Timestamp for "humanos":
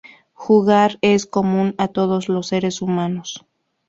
2.81-3.45